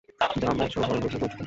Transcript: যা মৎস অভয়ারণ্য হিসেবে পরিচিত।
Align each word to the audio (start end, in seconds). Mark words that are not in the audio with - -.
যা 0.35 0.49
মৎস 0.53 0.73
অভয়ারণ্য 0.77 1.07
হিসেবে 1.07 1.21
পরিচিত। 1.21 1.39